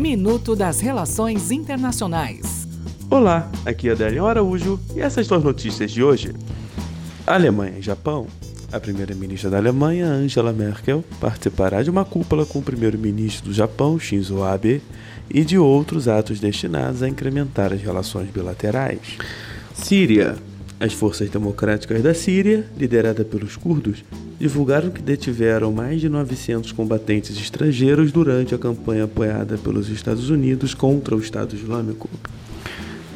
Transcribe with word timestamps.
Minuto 0.00 0.56
das 0.56 0.80
Relações 0.80 1.50
Internacionais. 1.50 2.66
Olá, 3.10 3.52
aqui 3.66 3.90
é 3.90 3.92
Adélio 3.92 4.24
Araújo 4.24 4.80
e 4.96 5.00
essas 5.00 5.26
são 5.26 5.36
as 5.36 5.44
notícias 5.44 5.90
de 5.90 6.02
hoje. 6.02 6.32
Alemanha 7.26 7.78
e 7.78 7.82
Japão. 7.82 8.26
A 8.72 8.80
primeira-ministra 8.80 9.50
da 9.50 9.58
Alemanha, 9.58 10.06
Angela 10.06 10.54
Merkel, 10.54 11.04
participará 11.20 11.82
de 11.82 11.90
uma 11.90 12.02
cúpula 12.02 12.46
com 12.46 12.60
o 12.60 12.62
primeiro-ministro 12.62 13.50
do 13.50 13.52
Japão, 13.52 13.98
Shinzo 13.98 14.42
Abe, 14.42 14.80
e 15.28 15.44
de 15.44 15.58
outros 15.58 16.08
atos 16.08 16.40
destinados 16.40 17.02
a 17.02 17.08
incrementar 17.08 17.70
as 17.70 17.82
relações 17.82 18.30
bilaterais. 18.30 19.18
Síria. 19.74 20.38
As 20.80 20.94
forças 20.94 21.28
democráticas 21.28 22.02
da 22.02 22.14
Síria, 22.14 22.64
lideradas 22.74 23.26
pelos 23.26 23.54
curdos, 23.54 24.02
divulgaram 24.38 24.88
que 24.88 25.02
detiveram 25.02 25.70
mais 25.70 26.00
de 26.00 26.08
900 26.08 26.72
combatentes 26.72 27.38
estrangeiros 27.38 28.10
durante 28.10 28.54
a 28.54 28.58
campanha 28.58 29.04
apoiada 29.04 29.58
pelos 29.58 29.90
Estados 29.90 30.30
Unidos 30.30 30.72
contra 30.72 31.14
o 31.14 31.20
Estado 31.20 31.54
Islâmico. 31.54 32.08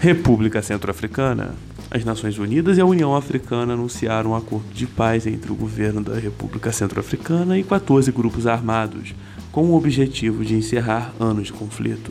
República 0.00 0.60
Centro-Africana. 0.60 1.54
As 1.88 2.04
Nações 2.04 2.36
Unidas 2.36 2.78
e 2.78 2.80
a 2.80 2.86
União 2.86 3.14
Africana 3.14 3.74
anunciaram 3.74 4.32
um 4.32 4.34
acordo 4.34 4.74
de 4.74 4.88
paz 4.88 5.24
entre 5.28 5.52
o 5.52 5.54
governo 5.54 6.02
da 6.02 6.18
República 6.18 6.72
Centro-Africana 6.72 7.56
e 7.56 7.62
14 7.62 8.10
grupos 8.10 8.48
armados, 8.48 9.14
com 9.52 9.66
o 9.66 9.76
objetivo 9.76 10.44
de 10.44 10.56
encerrar 10.56 11.12
anos 11.20 11.46
de 11.46 11.52
conflito. 11.52 12.10